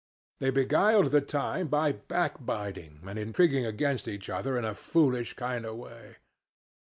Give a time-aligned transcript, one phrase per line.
[0.39, 5.63] They beguiled the time by backbiting and intriguing against each other in a foolish kind
[5.63, 6.15] of way.